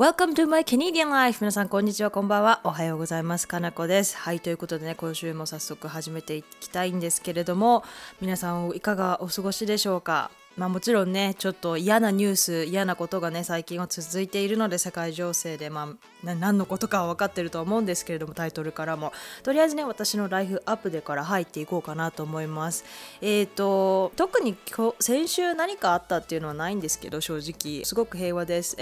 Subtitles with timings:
[0.00, 1.40] Welcome to my Canadian life!
[1.42, 2.62] 皆さん、こんにちは、こんばんは。
[2.64, 3.46] おはようございます。
[3.46, 4.16] かなこです。
[4.16, 7.84] はい、ということでね、今週も早速始めていきたいんですけれども、
[8.18, 10.30] 皆さん、いかがお過ごしでしょうか？
[10.56, 15.94] まあ、もちろんねちょっと嫌なニュース嫌なことがね最近は続いているので世界情勢で、ま
[16.24, 19.12] あ、何のことかは分かってると思うんですけれどもタイトルからも。
[19.42, 22.84] とりあえずね私のライフアップでから入っていこうかなと思います。
[23.20, 24.56] えっ、ー、と特に
[24.98, 27.84] 先週何かあったっていうのはないんですけど正直。
[27.84, 28.76] すごく平和です。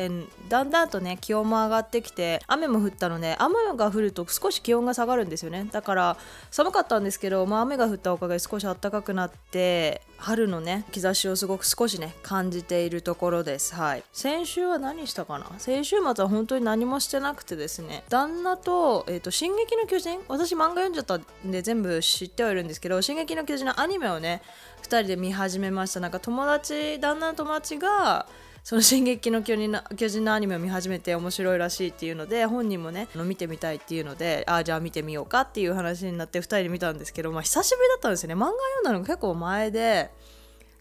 [0.49, 5.69] だんだんとね気温も上がってきて雨も降ったので雨が降ると少し気温が下がるんですよね。
[5.71, 6.17] だから
[6.51, 13.75] 寒かったんですけど、まあ、雨が降ったおかげで少し暖かくなって春のね兆しをすごく少しね感じているところです。
[13.75, 14.05] はい。
[14.13, 15.47] 先週は何したかな？
[15.59, 18.05] 先週末は本当に何もしてなくてですね。
[18.09, 24.43] 旦那と「えーと、進撃の巨人」私漫画読んじゃったんで全部知ってはいるんですけど「進撃の巨人」のアニメをね
[24.83, 26.01] 2人で見始めました。
[26.01, 28.27] なんか友達旦那の友達が
[28.65, 38.35] その「進撃の巨人の巨人」のアニメを見始めて面白いらしいっていうので本人もね見てみたいっていうのでああじゃあ見てみようかっていう話になって2人で見たんですけど、まあ、久しぶりだったんですよね。
[38.35, 40.11] 漫画読んだのが結構前で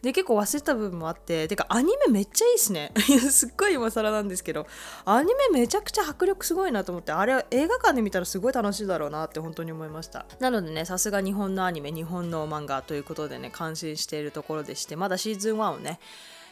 [0.08, 2.94] で結構忘れた部分もあっててかアニメめっちゃいいっすね。
[3.30, 4.66] すっごい今更なんですけど
[5.04, 10.26] アニメめちゃくちゃ迫力すごいなと思ってあれ映画館で見たらすごい楽しいだろうなって本当に思いました。
[10.40, 16.00] なのでねさすが日本のアニメ日本の漫画ということでね感心しているところでしてまだシーズン1をね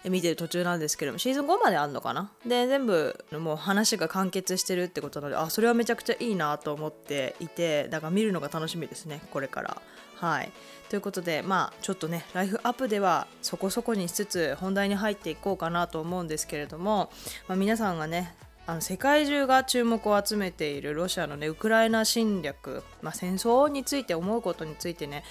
[0.04, 2.32] 見てる途中なんですけどもシーズン5まであるのかな？
[2.46, 9.82] で全部もう話が完結してるってことなのであそれはめちゃくちゃいいなと思っていてだから見るのが楽しみですねこれから。
[10.16, 10.52] はい。
[10.90, 17.10] ということでまあちょっとねライフアップではそこそこにしつつ本題に入っていこうかなと思うんですけれども、
[17.48, 18.36] まあ、皆さんがね
[18.68, 25.24] あの世界中が注目を集めているロシアのねウクライナ侵略、まあ、戦争について思うことについてね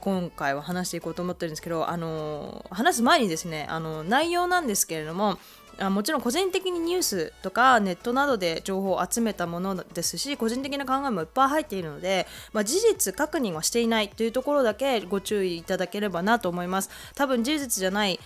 [0.00, 5.38] 今回は話していこうと思ってるんですけど、あの話す前にですねあの内容なんですけれども
[5.78, 16.90] あもちろん個人的にニュースとかネットなどで情報を集めたものですし個人的な考えもいっぱい入っているので、まあ、事実確認はしていないというところだけご注意いただければなと思います。
[17.14, 18.20] 多分事実じゃない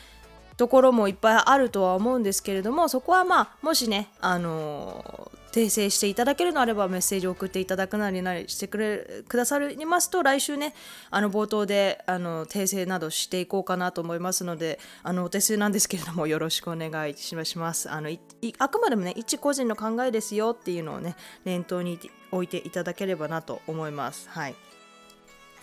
[0.57, 10.75] ところもいっぱいあるとは思うんですけれどもそこはまあもしねあのー訂正していただけるのあればメッセージを送っていただくなりなりしてくれくださりますと来週ね
[11.13, 17.89] あの冒頭であの訂正などしていこうかなと思いますのであのお手数なんですけれどもよろしくお願いします。
[17.89, 18.11] あの
[18.59, 21.15] あくまでもね一個人の考えですよっていうのをね
[21.45, 22.01] 念頭に
[22.33, 24.29] 置いていただければなと思います。
[24.31, 24.57] はい。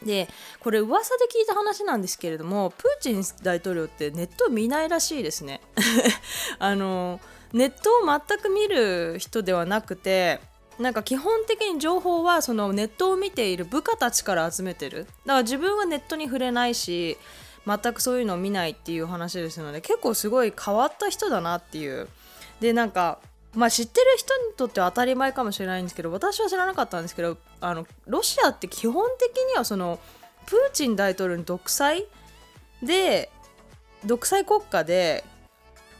[0.05, 0.29] で
[0.61, 5.59] これ噂で聞いた話なんですけれどもプーチン大統領ってネット見ないらしいですね。
[6.59, 7.19] あの
[7.53, 10.39] ネットを全く見る人ではなくて
[10.79, 15.03] なんか基本的に情報はそのネットを見ている部下たちから集めてる。
[15.03, 17.17] だから自分はネットに触れないし
[17.67, 22.07] 全くそういうのを見ないっていう話ですので結構すごい変わった人だなっていう。
[22.59, 23.19] でなんか
[23.53, 29.99] まあ知ってる人にとっては当たり前かもしれないんですけど私は知らなかったんですけどあのロシアって基本的にはその
[30.45, 32.05] プーチン大統領の独裁
[32.81, 33.29] で
[34.05, 35.23] 独裁国家で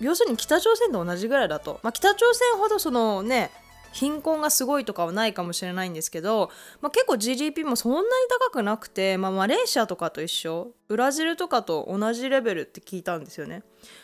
[0.01, 3.51] 要するに北朝鮮と同じぐらいだと、まあ、北朝鮮ほどそのね
[3.91, 6.49] 貧困がすごいとかはないかもしれないんですけど、
[6.81, 10.71] まあ、結構 GDP もそんなに高くなくて、まあ、マレーシアとかと一緒。
[10.87, 13.63] ブラジルとかと同じレベルって聞いたんですよね。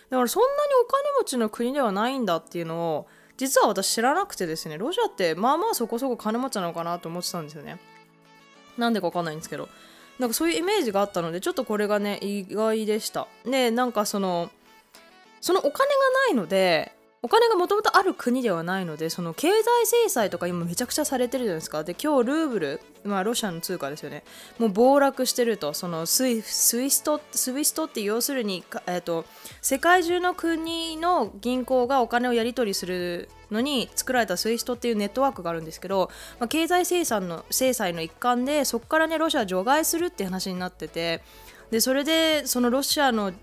[0.09, 4.77] だからそんなにお金持ちの国ではないんだっていうのを実は私知らなくてですね。
[4.77, 7.79] ロシアってまあまあそこそこ金持ちなのかなと思ってたんですよね。
[8.77, 9.69] なんでかわかんないんですけど。
[10.19, 13.27] なんかそういうイメージがあったのでちょっとこれがね意外でした。
[13.45, 14.49] でなんかその
[15.41, 16.93] そのお金がないので
[17.23, 21.83] お金がもともとある国ではないのでその経済制裁とか今めちゃくちゃされてるじゃないですか。
[21.83, 24.23] で今日ルーブル、まあ、ロシアの通貨ですよね。
[24.59, 25.73] もう暴落してると。
[25.73, 29.25] そのスイスイストスイストって要するに、えーと、
[29.61, 41.23] 世界中の国の銀行がお金をやり取りするのに作られたスイストっていうネットワークがあるんですけど、まあ、経済制裁の制裁の一環でそこからねロシア除外するって話になってて。
[41.71, 43.33] でそれでそのロシアの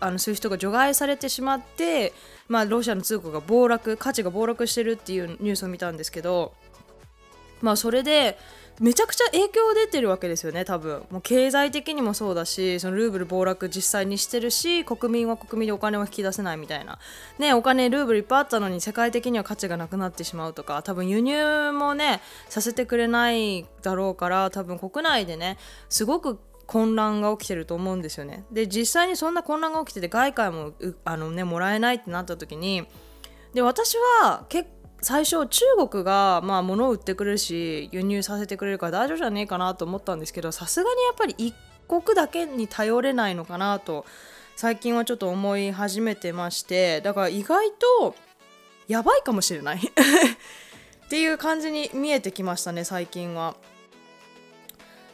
[0.00, 2.12] あのそういう人が除外されてしまって、
[2.48, 6.52] まあ、ロシアの通貨が暴落価値が暴落してるっていうニュースを見たんですけど、
[7.62, 8.38] まあ、それで
[8.80, 11.04] めちゃくちゃ影響出てるわけですよね多分。
[11.10, 16.98] もう経済的にもそうだしそのルーブル暴落実際にしてるし国民は国民でお金を引き出せないみたいな。
[17.38, 25.56] ねお金ルーブルいっぱいあったのに世界的には価値がなくなってしまうとか多分輸入もねさせてくれないだろうから多分国内でね
[25.88, 28.44] すごく混乱が起きてると思うんですよね。
[28.50, 30.72] で実際にそんな混乱が起きてて外貨も
[31.04, 32.86] あの、ね、もらえないってなった時に
[33.52, 34.68] で私は結
[35.04, 41.54] 最初中国がまあ物を売ってくれるし輸入させてくれるから大丈夫じゃねえかなと思ったんですけどさすがにやっぱり一
[41.86, 44.06] 国だけに頼れないのかなと
[44.56, 47.70] 最近はちょっと思い始めてましてだから意外
[48.00, 48.16] と
[48.88, 53.56] やばいかもしれない っていう感じに見えてきましたね最近は。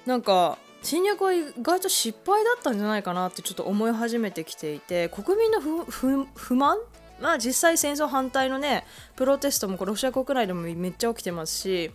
[0.06, 6.79] なんか侵略は意外と失敗だったんじゃないかなってちょっと思い始めてきていて国民の不満？
[7.21, 11.91] まあ実際戦争反対のねプロテストもロシア国内でもめっちゃ起きてますし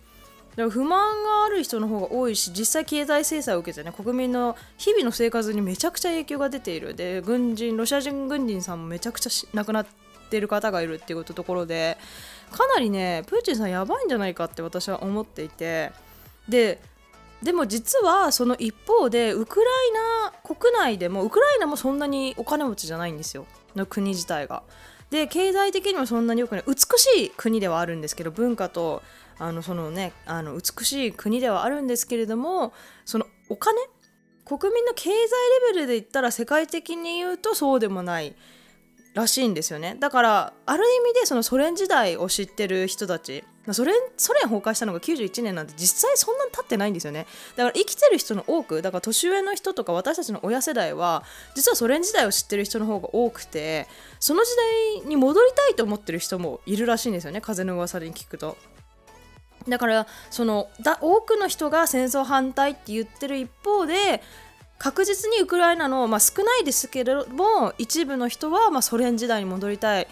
[0.70, 6.94] 不満がある人の方が多いし実際経済制裁を受けてね国民の日々の生活にめちゃくちゃ影響が出ている。
[6.94, 9.86] で軍人ロシア人軍人さんもめちゃくちゃ亡くなっ
[10.30, 11.98] てる方がいるっていうところで
[12.52, 15.90] かなりねプーチンさんやばいんじゃないかって私は思っていて
[16.48, 16.80] で
[17.42, 19.92] でも実はその一方でウクライ
[20.24, 24.62] ナ国内でもウクライナもそんなにお金持ちじゃないんですよの国自体が。
[25.10, 29.02] で経済的にもそんなによくない美しい国ではあるんですけど文化と
[29.38, 32.72] あのそのねあの美しい国ではあるんですけれども
[33.04, 33.78] そのお金
[34.44, 38.34] 国民の経済レベルで言ったら世界的に言うとそうでもない
[39.14, 43.44] らしいんですよねだからある意味でそのソ連時代を知ってる人たち
[43.74, 47.26] ソ連ソ連崩壊したのが91年なんて実際そんなに経ってないんですよね。
[47.56, 51.24] だから生きてる人の多くだから年上の人とか私たちの親世代は
[51.54, 53.86] 実はソ連時代を知ってる人の方が多くて
[54.20, 54.50] その時
[55.02, 58.56] 代に戻りたいと思ってる人もいるらしいんですよね風の噂に聞くと。
[59.68, 64.22] だからそのだ多くの人が戦争反対って言ってる一方で
[64.78, 70.06] 確実にウクライナの、まあ、少ないですけれども一部の人は、ま、ソ連時代に戻りたい。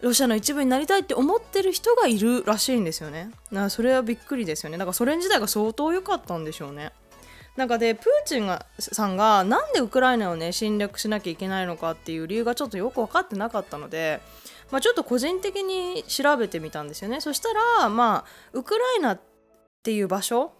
[0.00, 3.30] ロシアの一部になりたいって思ってる人がいるらしいんですよね。
[3.50, 4.78] なそれはびっくりですよね。
[4.78, 6.92] だからソ連時代が相当良かったんでしょうね。
[7.56, 14.20] なんかでプーチンがさんがなんでウクライナをね侵略しなきゃいけないのかっていう理由がちょっとよく分かってなかったので
[14.70, 17.48] まあ、ちょっと個人的に調べてみたんですよねそした
[17.82, 19.20] らまあウクライナっ
[19.82, 20.52] ていう場所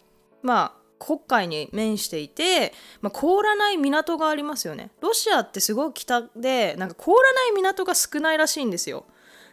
[0.43, 2.73] まあ黒海に面していて、
[3.03, 9.05] まあ、凍らない港がありますよねロシアってすごい北でなんか凍らない港が少ないらしいんですよ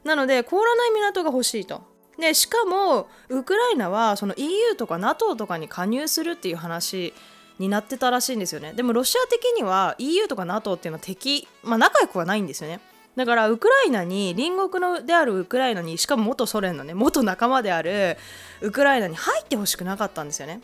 [0.04, 1.82] なので凍らない港が欲しいと。
[2.20, 7.14] でしかもウクライナはその EU とか NATO とかに加入するっていう話
[7.58, 8.74] になってたらしいんですよね。
[8.74, 12.80] でもロシア的には EU とか NATO っていうのは敵、まあ、仲良くはないんですよね。
[13.16, 18.18] だからウクライナに隣国のであるウクライナにしかも元ソ連のね元仲間である
[18.62, 20.62] ウクライナに入ってほしくなかったんですよね。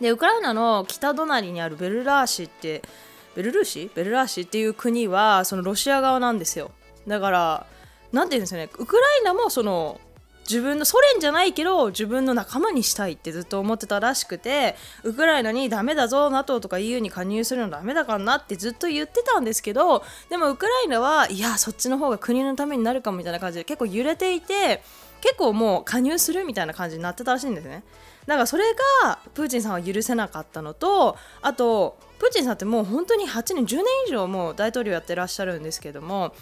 [0.00, 2.82] でウクライナの北隣にあるベルラーシって
[3.34, 3.90] ベルルーシ？
[3.94, 6.70] ベルラーシっていう国はそのロシア側なんですよ。
[7.06, 7.66] だから
[8.12, 8.70] 何て言うんですよね。
[8.78, 10.00] ウクライナもその
[10.48, 24.82] 自分のソ連じゃないけど自分の仲間にしたいってずっと思ってたらしくてウクライナにダメだぞ NATO とか EU に加入するのダメだからなってずっと言ってたんですけどでもウクライナはいやそっちの方が国のためになるかもみたいな感じで結構揺れていて
[25.20, 27.82] 結構もう加入するみたいな感じになってたらしいんですね。
[28.26, 28.64] だからそれ
[29.02, 36.34] がプーチンさんは許せなかったのとあとプーチンさんってもう本当に8年10年以上もう大統領やってらっしゃるんですけども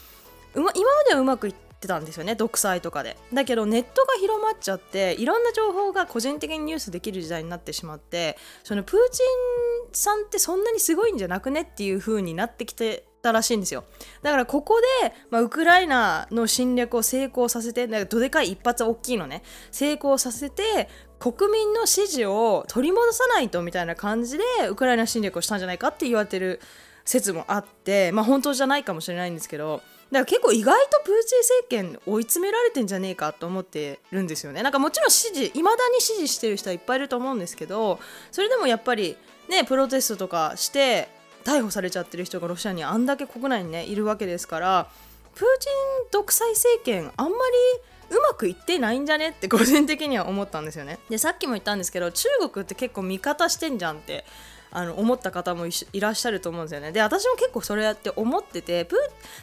[0.55, 0.73] 今ま
[1.09, 3.17] ではうまくいってたんですよね独裁とかで。
[3.33, 13.85] だけどネットが広まっちゃっていろんな情報が個人的にニュースできる時代になってしまってそのプーチンさんってそんなにすごいんじゃなくねっていう風になってきてたらしいんですよ。
[14.23, 26.61] だからここで、まあ、ウクライナの侵略を成功させてどでかい一発大きいのね成功させて国民の支持を取り戻さないとみたいな感じでウクライナ侵略をしたんじゃないかって言われてる
[27.07, 37.99] 説もあってまあ本当じゃないかもしれないんですけどだから結構意外とプーチン政権追い詰められてんじゃねえかと思ってるんですよねなんかもちろん支持いまだに支持してる人はいっぱいいると思うんですけど
[38.31, 39.17] それでもやっぱり
[39.49, 41.09] ねプロテストとかして
[41.45, 44.91] 逮捕されちゃってる人がロシアにあんだけ国内にねいるわけですから
[45.35, 45.73] プーチン
[46.11, 50.99] 独裁政権あんまりうまくいってないんじゃねって個人的には思ったんですよね。
[51.09, 54.25] でさっきも言ったんですけど中国って結構味方してんじゃんって
[54.75, 56.93] あの思った方もいらっしゃると思うんですよね。
[56.93, 58.99] で私も結構それやって思っててプ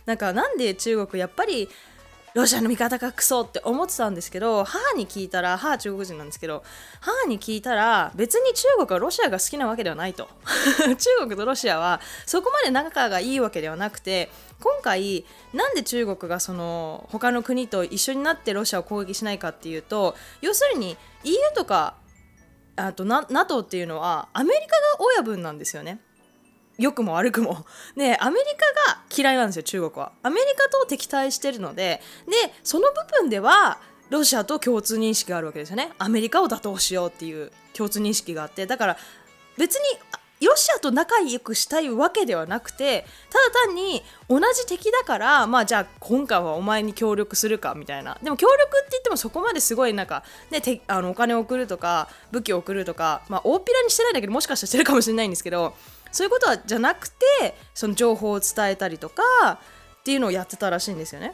[0.05, 1.69] なんかなんで中国やっぱり
[2.33, 6.63] ロシアの味方がクソって思ってたんですけど母に聞いたら母中国人なんですけど
[7.01, 10.29] 母に聞いたら別に中国はロシアが好きなわけではないと
[10.79, 10.95] 中
[11.27, 14.29] 国とロシアはそこまで仲がいいわけではなくて
[14.61, 21.95] 今回なんで中国がその他の国と一緒になってロシアを攻撃しないかっていうと要するに EU とか
[22.75, 25.99] あと NATO っていうのはアメリカが親分なんですよね。
[26.77, 27.65] 良くも悪くも。
[27.95, 30.11] ね、アメリカが嫌いなんですよ、中国は。
[30.23, 35.93] アメリカと敵対してるので、で、その部分では、ロシアと共通認識があるわけですよね。
[35.97, 38.97] アメリカを打倒しようっていう共通認識があって、だから
[39.57, 39.99] 別に
[40.48, 55.75] ロシアと仲良くしたいわけではなくてただ単に同じ敵だからまあじゃあ今回はお前に協力するかみたいなでも協力って言ってもそこまですごいなんかねてあのお金を送るとか武器を送るとかまあ大っぴらにしてないんだけどもしかしたらしてるかもしれないんですけど
[56.12, 59.24] そういうことはじゃなくてその情報を伝えたりとか
[60.01, 61.33] っていうのをやってたらしいんですよね。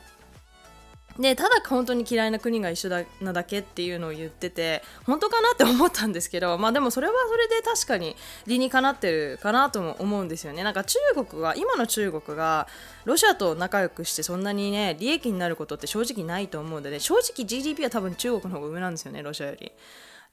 [1.19, 10.63] でただ本当に嫌いな国が一緒だなだけっていうのを言ってて本当かなって思ったんですけどまあでもそれはそれで確かに理にかなってるかなとも思うんですよね。
[10.63, 12.67] なんか中国が今の中国が
[13.05, 16.99] ロシアと仲良くしてそんなにね利益になることって正直ないと思うのでね。
[16.99, 19.71] 正直 GDP は多分中国の方が上なんですよねロシアより。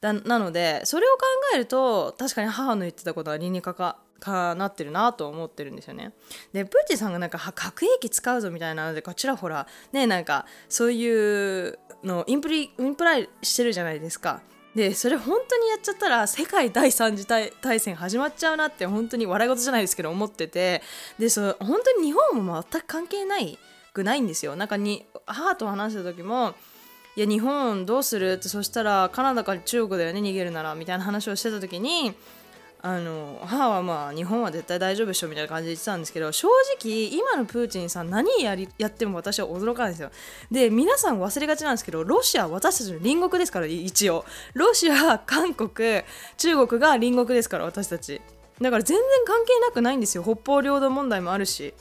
[0.01, 1.23] だなのでそれを考
[1.55, 6.13] えると確かに母の言ってたことは理にかかかなってるなと思ってるんですよね。
[6.53, 14.41] でプーチンさんがなんか核兵器使うぞみたいなのでこちらほらねなんかそういうのインプリインプライしてるじゃないですか。
[14.75, 20.81] でそれ本当にやっちゃったら世界第三次大戦始まっちゃうなって本当に笑い事じゃないですけど思ってて
[21.17, 23.57] でそ本当に日本も全く関係ない
[23.93, 24.55] くないんですよ。
[24.57, 26.55] なんかに母と話した時も
[27.15, 32.13] いや日本どうするってそしたらカナダか中国だよね逃げるならみたいな話をしてた時に
[32.87, 36.47] あの母はまあ日本は絶対大丈夫でしょみたいな感じで言ってたんですけど正
[36.79, 40.11] 直今のプーチンさん何やりやっても私は驚かないんですよ。
[40.51, 44.23] で皆さん忘れがちなんですけどロシア私たちの隣国ですから一応。
[44.53, 46.03] ロシア韓国
[46.37, 48.21] 中国が隣国ですから私たち。
[48.61, 50.21] だから全然関係なくないんですよ。
[50.21, 51.73] 北方領土問題もあるし。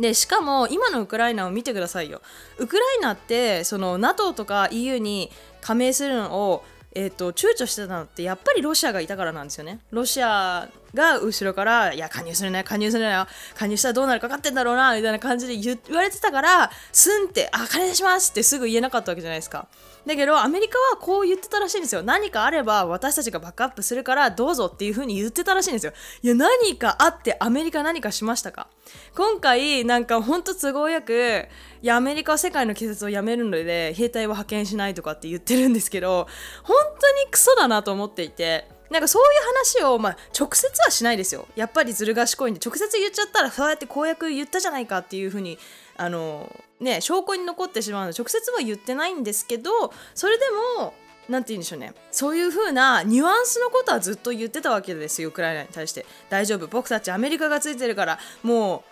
[0.00, 2.22] でしかも今のウクライナを見てくださいよ。
[2.58, 5.30] ウクライナってその NATO とか EU に
[5.60, 9.80] 加盟するのをえーと、躊躇してたのってやっぱりロシアがいたからなんですよね。
[9.90, 19.68] ロシアが後ろから「いや加入するなよ加入するなよ加入したらどうなるか分かってんだろうな」みたいな感じで言われてたからすんって「あ加入します」ってすぐ言えなかったわけじゃないですか。
[20.06, 22.02] だけどアメリカはこう言ってたらしいんですよ。
[22.02, 25.92] 何かあれば私たちがバックアップするからどうぞっていう風に言ってたらしいんですよ。
[26.22, 28.66] いや何かあってアメリカ何かしましたか
[29.14, 31.46] 今回なんかほんと都合よく
[31.82, 36.26] いやアメリカは世界の警察をやめるので兵隊を派遣しないとかって言ってるんですけど
[36.64, 41.48] 本当にクソだなと思っていてなんかそういう話を、まあ、直接はしないですよ。
[41.56, 45.58] やっぱりずる賢いんで直接言っちゃったらそうやって公約言ったじゃないかっていう風に
[45.96, 49.70] あのね証拠に残ってしまうので直接は言ってないんですけど
[50.14, 50.44] それで
[50.78, 50.92] も
[51.28, 51.94] 何て言うんでしょうね。
[52.10, 56.04] そういう風なニュアンスのことはずっと言ってたわけですよウクライナに対して。
[56.28, 56.66] 大丈夫。
[56.66, 58.84] 僕たちアメリカがついてるからも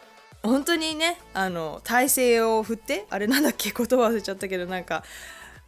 [0.42, 5.04] う本当にねあの体制を振ってあれなんだっけ言葉忘れちゃったけどなんか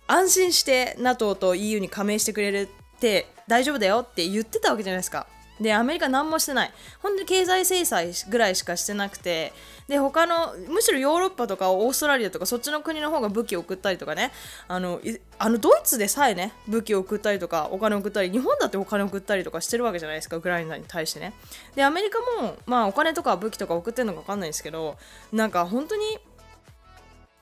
[0.06, 2.68] 安心して NATO と EU に加盟してくれる
[3.02, 5.26] って大丈夫だよって言ってたわけじゃないですか。
[5.60, 6.72] でアメリカ何もしてない。
[7.00, 9.52] 本当に経済制裁ぐらいしかしてなくて
[9.86, 14.32] で他のむしろヨーロッパとかオーストラリアとかそっちの国の方が武器を送ったりとかね。
[14.68, 15.00] あの
[15.38, 21.34] あのドイツでさえね武器を送ったりとかお金を送ったり日本だってお金を送ったりとかしてるわけじゃないですかウクライナに対してね。
[21.74, 24.96] でアメリカもまあお金とか武器とか送ってるのか分かんないんですけど
[25.32, 26.02] なんか本当に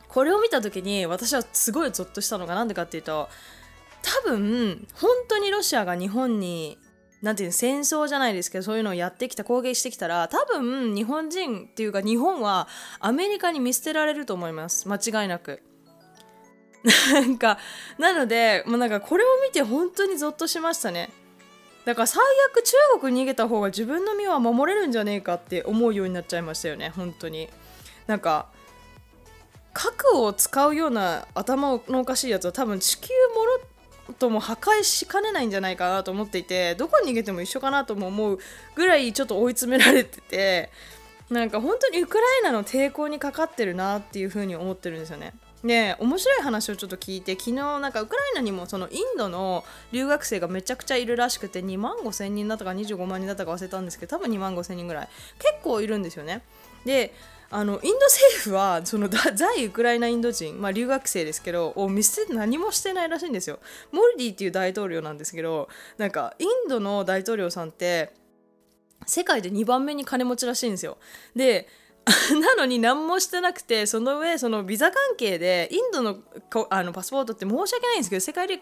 [0.08, 3.28] これを見た時に私はすごいゾッとしたのが何でかっていうと
[4.02, 6.78] 多分本当にロシアが日本に
[7.22, 12.66] なんていう戦争じゃないですけどそういうのをやってきた攻撃してきたら多分日本人っていうか日本は
[12.98, 15.62] アメリカに見捨てられると思います間違いなく。
[17.12, 17.58] なんか
[17.98, 21.10] なのでもうなんかこれを見て本当にゾッとしましたね。
[21.84, 27.50] だから最悪中国に逃げた方が自分の身は守れるんじゃねえかって思うようになっちゃいましたよね本当に。
[28.06, 28.46] なんか
[29.72, 33.60] 核を使うような頭のおかしいやつは多分地球もろ
[34.12, 38.38] とも破壊しかねないんじゃないかなと思っていてどこに逃げても一緒かなとも思う
[38.74, 40.70] ぐらいちょっと追い詰められてて
[41.30, 45.32] なんか本当にウクライナの抵抗にかかってるなっていう風に思ってるんですよね。
[45.64, 49.62] で面白い話をちょっと聞いて昨日なんかウクライナにもそのインドの
[49.92, 56.42] 留学生がめちゃくちゃいるらしくて2万5千人だったか25万人だったか忘れたんですけど多分2万5千人ぐらい結構いるんですよね。
[56.86, 57.12] で
[57.52, 63.58] あのインド政府はその在ウクライナインド人、まあ、留学生ですけどを見捨て何もしてないらしいんですよ。
[63.90, 68.12] モルディっていう大統領なんですけどなんかインドの大統領さんって
[69.04, 70.98] 世界で2番目に金持ちらしいんですよ。
[71.34, 71.66] で
[72.40, 76.18] なのに何もしてなくてその上そのビザ関係でインドの
[76.70, 78.60] あのパスポートって申し訳ないんですけど世界レ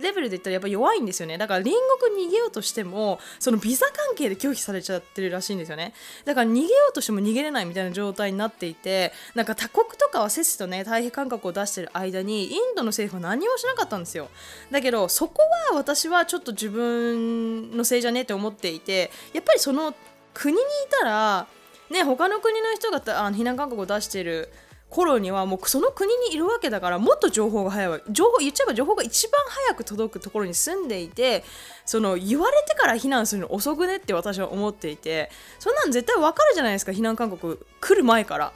[0.00, 1.36] ベルで言ったらやっぱ弱いんですよね。
[1.38, 5.94] だから隣国に逃げようとしてもそのビザ関係で拒否されちゃってるらしいんですよね。
[6.24, 14.30] だから逃げようとしても逃げれないみたいな状態になっていてなんか他国とかはせっせとね退避勧告を出してる間にインドの政府は何もしなかったんですよ。
[14.70, 19.94] だけどそこは私はちょっと自分のせいじゃねえって思っていてやっぱりその
[20.32, 21.46] 国にいたら
[21.90, 24.50] ね他の国の人があの避難勧告を出してる
[24.90, 31.44] 頃にはもうその国にいるわけだからもっと情報が早い情報言っちゃえば情報が一番早く届くところに住んでいて
[31.86, 35.30] その言われてから避難するの遅くねって私は思っていて
[35.60, 38.52] そんなん絶対わかるじゃないですか避難勧告来る前から。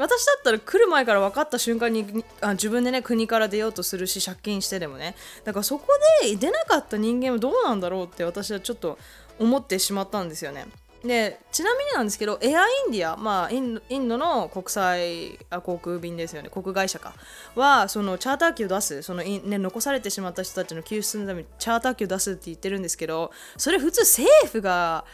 [0.00, 5.16] 私だったら来る前から分かった瞬間にあ自分でね国から出ようとするし借金してでもね。
[5.44, 5.86] だからそこ
[6.22, 8.96] で出なかった人間はどうなんだろうって私はちょっと
[9.40, 10.66] 思ってしまったんですよね。
[11.04, 16.50] でちなみになんですけどエアインディア、まあ、インドの国際あ航空便ですよね。
[16.50, 17.14] 国会社か。
[17.54, 25.04] はそのチャーター機を出すその、ね、残されてしまった人たちの救出のためにチャーター機を出すって言ってるんですけどそれ普通政府が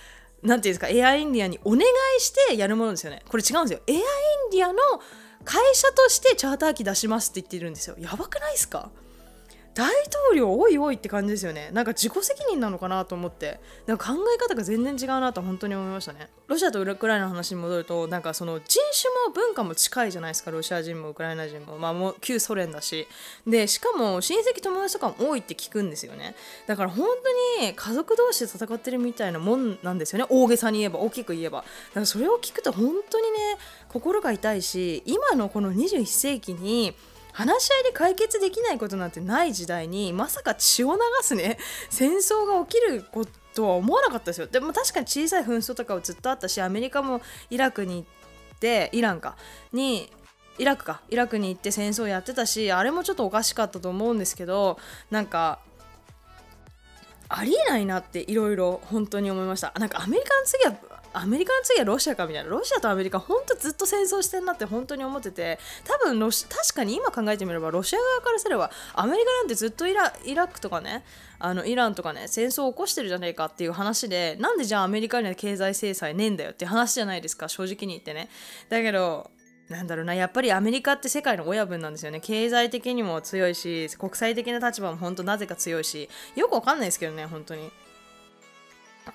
[0.42, 1.84] なんていうんですかエアインディアにお願い
[2.20, 3.22] してやるものですよね。
[3.28, 3.80] これ違うんですよ。
[3.86, 4.02] エアイン
[4.52, 4.78] ディアの
[5.44, 7.96] 会社としてチャーター機出しますって言ってるんですよ。
[7.98, 8.90] やばくないですか？
[9.75, 11.71] 大統領おいおいって感じですよね。
[11.73, 13.59] なんか自己責任なのかなと思って。
[13.87, 16.31] なんか考え方が全然違うなと本当に思いましたね。
[16.47, 20.52] ロシアとウクライナの話に戻るとなんかその人種も文化も近いじゃないですか。
[20.52, 21.76] ロシア人もウクライナ人も。
[21.76, 23.09] まあもう旧ソ連だし。
[23.47, 26.37] でしかも親戚友達とかも多いって聞くんですよね。
[26.69, 27.09] だから本
[27.59, 30.26] 当に家族同士で戦ってるみたいなもんなんですよね。
[30.31, 31.59] 大げさに言えば大きく言えば。
[31.59, 33.38] だからそれを聞くと本当にね
[33.88, 36.95] 心が痛いし今のこの21世紀に
[37.34, 41.58] 話し合いで解決できないことなんてない時代にまさか血を流すね
[41.90, 44.46] 戦争が起きることは思わなかったですよ。
[44.46, 49.36] でも確かに小さい紛争とかはずっとあったしアメリカもイラクに行ってイランか。
[49.72, 50.10] に
[50.58, 51.02] イラクか。
[51.10, 54.78] イラクに行って戦争やってたしあれもちょっとおかしかったと思うんですけど
[55.10, 55.58] なんか
[57.28, 59.72] ありえないなっていろいろ本当に思いました。
[59.78, 62.50] なんかアメリカの次はアメリカの次はロシアかみたいな。
[62.50, 65.59] ロシアとアメリカ本当ずっと戦争してんなって本当に思ってて。
[65.85, 71.04] 多分ロシ確かに今考えてみればロシア側からすればアメリカなんてずっとイライラクとかね
[71.38, 78.28] あのイランとかね戦争を起こしてるじゃねえかっていう話でなんでじゃあアメリカには経済制裁ねえんだよって話じゃないですか正直に言ってね。
[78.68, 79.30] だけど
[79.68, 82.21] なんだろうなやっぱりアメリカって世界の親分なんですよね。
[82.21, 87.71] 経済的にも強いし国際的な立場も本当なぜか強いしよくわかんないですけどね本当に。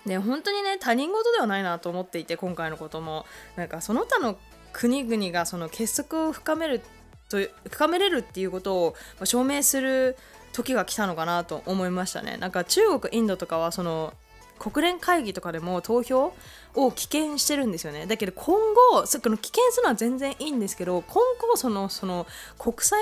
[0.05, 3.25] で本当にね他人事ではないなと思っていて今回のことも。
[3.55, 4.38] なんかその他の
[4.72, 6.81] 国々がその結束を深める
[7.29, 7.38] と
[7.69, 10.17] 深めれるっていうことを証明する
[10.51, 12.38] 時が来たのかなと思いましたね。
[12.38, 14.13] なんか中国インドとかはその
[14.60, 16.34] 国連会議とかでも投票
[16.75, 18.05] を棄権してるんですよね。
[18.05, 18.58] だけど今
[18.91, 22.27] 後その棄権するのは全然いいんですけど今後そのその
[22.58, 22.99] 国際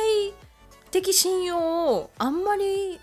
[0.92, 1.60] 的信用
[1.96, 3.00] をあんまり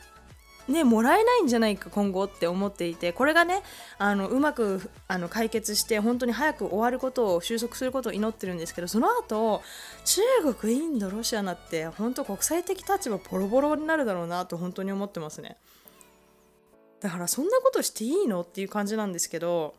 [0.66, 3.62] ね、もらえないんじゃないか今後って思っていてこれがね
[3.98, 9.62] あのうまくあの解決して本当に早く終わることを収束することを祈ってるんですけどその後
[10.06, 10.22] 中
[10.54, 15.58] 国インドロシアなって本当国際的立場ボロボロになるだろうなと本当に思ってますね。
[17.00, 19.74] だからそんなことしていいのっていう感じなんですけど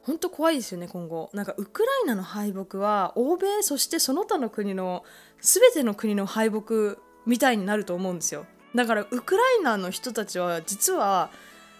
[0.00, 1.28] 本当怖いですよね今後。
[1.34, 5.04] なんかウクライナの敗北は欧米そしてその他の国の
[5.42, 6.96] 全ての国の敗北
[7.26, 8.46] みたいになると思うんですよ。
[8.74, 11.30] だからウクライナの人たちは実は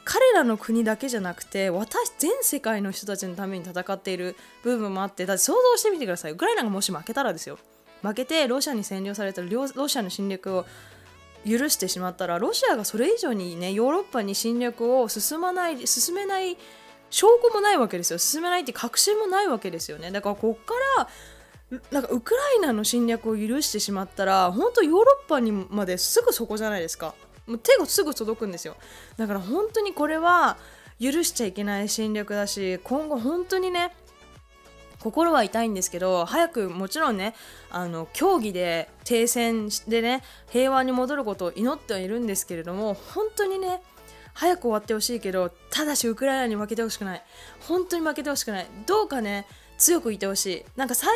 [0.05, 7.59] 彼らの国だけじゃなくて私全世界の人たちのために戦っている部分もあってだって想像してみてくださいウクライナがもし負けたらですよ。
[8.03, 10.67] 負けてロシアに占領されたらロシアの侵略を
[11.49, 16.59] 許してしまったらロシアがそれ以上にねヨーロッパに侵略を進まない進めない
[17.11, 18.19] 証拠もないわけですよ。
[18.19, 20.11] 進めないって確信もないわけですよね。
[20.11, 21.09] だからこっから
[21.91, 27.15] なんかウクライナの侵略を許してしまったら本当ヨーロッパにまですぐそこじゃないですか。
[27.47, 28.77] もう手がすぐ届くんですよ。
[29.17, 30.59] だから本当にこれは
[31.01, 33.95] 許しちゃいけない侵略だし今後本当にね
[35.01, 37.35] 心は痛いんですけど早くもちろんね
[37.71, 43.83] あの競技で停戦でね平和に戻ることを祈ってはいるんですけれども本当にね
[44.35, 47.23] 早く終わってほしいけどただしウクライナに負けてほしくない。
[47.61, 48.67] 本当に負けてほしくない。
[48.87, 49.47] どうかね
[49.83, 50.65] 強くいてほしい。
[50.77, 51.11] なんか最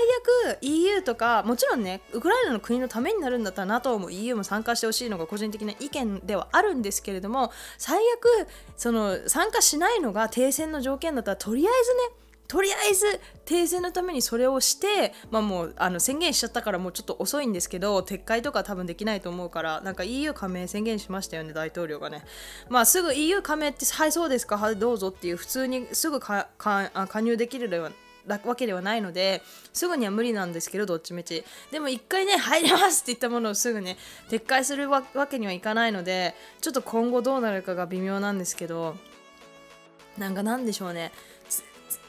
[0.52, 22.24] 悪 EU とかもちろんねウクライナの国のためになるんだったら NATO も EU も参加してほしいのが個人的な意見ではあるんですけれども最悪その参加しないのが停戦の条件だったらとりあえずねとりあえず停戦のためにそれをして、まあ、もうあの宣言しちゃったからもうちょっと遅いんですけど撤回とか多分できないと思うからなんか EU 加盟宣言しましたよね大統領がね。
[22.68, 26.48] まあすぐ EU 加盟ってはいそうですかはいどうぞっていう普通にすぐ加
[27.20, 27.92] 入できるよう
[28.27, 31.45] わけではないのですぐには無理なんですけどどっちみち。
[31.71, 33.97] でも一回ね入りますって言ったものをすぐね
[34.29, 38.97] 撤回するわけにはいかないのでちょっと今後どうなるかが微妙なんですけど
[40.19, 41.12] なんかなんでしょうね。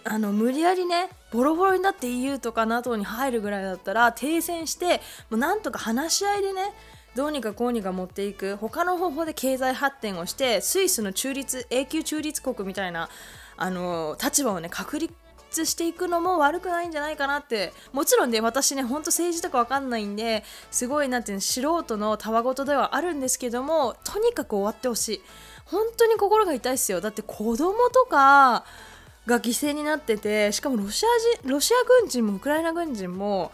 [0.04, 6.74] あの無理やりねボロボロになって EU とか NATO に入るぐらいだったら停戦してもうなんとか話し合いでね
[7.14, 8.56] どうにかこうにか持っていく。
[8.58, 13.10] 他の方法で経済発展をしてスイスの中立永久中立国みたいな
[13.58, 15.14] あの立場をね確立
[15.52, 25.22] していくのも悪くないんじゃないかなってもちろんね私ねほんと政治とかわかんないんですごいなんていうの素人のたわごとではあるんですけどもとにかく終わってほしい。
[25.66, 27.02] 本当に心が痛いっすよ。
[27.02, 28.64] だって子供とか
[29.26, 31.10] が犠牲になっててしかもロシア
[31.42, 33.52] 人ロシア軍人もウクライナ軍人も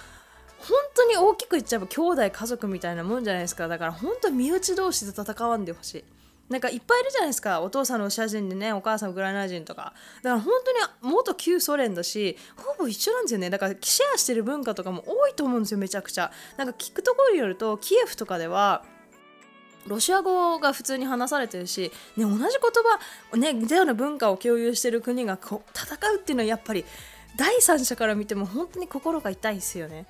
[0.60, 3.68] 本当に大きく言っちゃえば兄弟家族みたいなもんじゃないですか。
[3.68, 6.04] だから本当身内同士で戦わんでほしい。
[6.54, 7.62] なんかいっぱいいるじゃないですか。
[7.62, 9.94] お父さんロシア人でねお母さんウクライナ人とか。
[10.22, 13.50] だから本当に元旧ソ連だしほぼ一緒なんですよね。
[13.50, 16.32] だからシェアしてる文化とかも多いと思うんですよめちゃくちゃ。
[16.58, 18.86] なんか聞くところによるとキエフとかでは
[19.88, 22.48] ロシア語が普通に話されてるし、ね、同じ言
[23.32, 26.86] 葉、ね、似たような文化を共有してる国がこう戦うっていうのはやっぱり
[27.36, 30.06] 第三者から見ても本当に心が痛いですよね。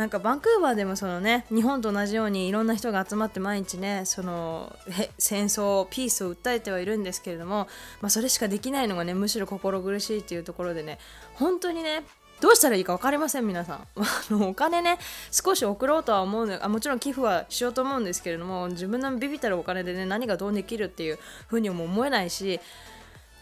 [0.00, 4.74] なんかバンクーバーでもそのね日本と同じようにいろんな人が集まって毎日ねその
[5.18, 7.68] 戦争ピースを訴えてはいるんですけれども、
[8.00, 10.98] まあ、それしかできないのがねむしろ心苦しいっていうところでね
[11.34, 12.02] 本当にね
[12.40, 13.86] どうしたらいいか分かりません皆さん。
[14.00, 14.96] あのお金ね
[15.30, 22.58] 少し送ろうとは思うのあもちろん寄付はしようと思うんですけれども自分のビビたるお金でね何がどうできるっていうふうにも思えないし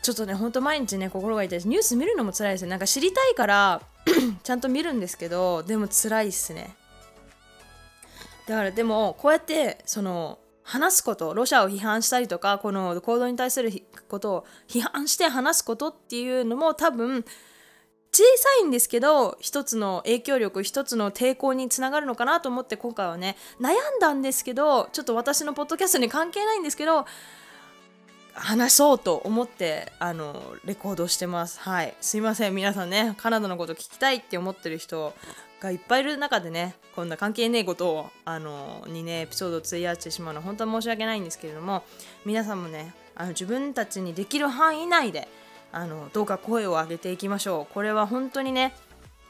[0.03, 2.71] ちょっとねほんと毎日ね心が痛いですニュース見るのも辛いですね。
[2.71, 3.83] なんか知りたいから
[4.43, 6.77] ちゃんと見るんですけどでも辛いっすね。
[8.47, 13.71] だからでもこうやってその話すことロシアを批判したりとかこの行動に対する
[14.09, 17.25] ことを批判して話すことっていうのも多分
[18.13, 27.07] 小さいんですけど一つの影響力一つの抵抗につながるのかなと思って今回はね悩んだんですけどちょっと私のポッドキャストに関係ないんですけど
[28.39, 31.61] 話そうと思ってあのレコードしてます。
[31.61, 31.95] はい。
[32.01, 32.55] すいません。
[32.55, 35.15] 皆さんねカナダのこと聞きたいって思ってる人
[35.61, 41.83] がいっぱいいる中でねこんな関係ねえことをあのにねエピソードを費やしてしまうのは本当は申し訳ないんですけれども
[42.25, 45.29] 皆さんもねあの自分たちにできる範囲内で
[45.73, 47.75] あのどうか声を上げていきましょう。
[47.75, 48.75] これは本当にね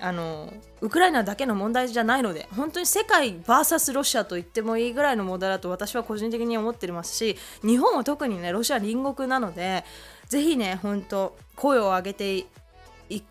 [0.00, 9.84] あのウクライナだけの問題じゃないので本当に世界 VS ロシアと言ってもいいぐらいの問題だと私は個人的に思ってますし日本は特にねロシア隣国なので
[10.28, 12.46] ぜひね本当声を上げてい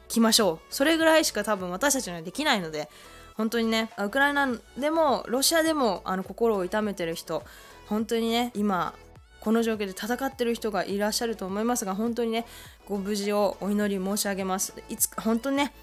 [0.08, 0.74] きましょう。
[0.74, 2.90] それぐらいしか多分私たちにはできないので
[3.36, 7.44] 本当にねウクライナでもロシアでもあの心を痛めてる人
[7.86, 8.96] 本当にね今
[9.40, 12.46] この状況で戦ってる人がいらっしゃると思いますが本当にね
[12.88, 14.74] ご無事をお祈り申し上げます。
[14.90, 15.74] いつか本当にね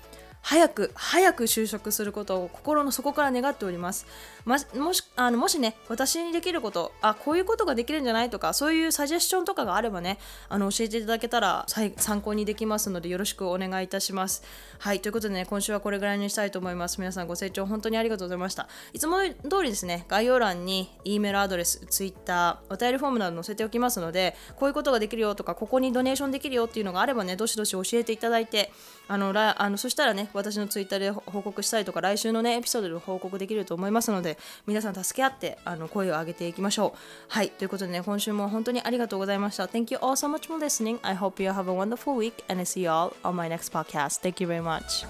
[0.45, 4.07] 早く早く就職することを心の底から願っております。
[4.45, 10.19] ま、もしあのもしね私にできることあこういうことができるんじゃないとかそういうサジェスションとかがあればね
[10.51, 11.65] あの教えていただけたら
[11.97, 14.43] 参考にできますのでよろしくお願いいたします。
[14.79, 16.99] はいということでね今週はこれぐらいにしたいと思います。
[16.99, 18.69] 皆さんご清聴本当にありがとうございました。
[18.93, 28.71] いつも通りですね概要欄に E メールアドレス Twitter お便りフォームなど載せておきますのでこういうことができるよとかここにドネーションできるよっていうのがあればねどしどし教えていただいて
[29.09, 42.61] あのらあのそしたらね私のツイッターで報告したりとか来週のねエピソードで報告できると思いますので皆さん助け合ってあの声を上げていきましょうはいということでね今週も本当にありがとうございました Thank you all so much for listening I hope you have a wonderful week and
[42.61, 45.05] I see you all on my next podcast Thank you very much